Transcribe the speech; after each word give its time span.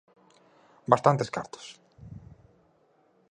Bastantes 0.93 1.31
cartos. 1.35 1.65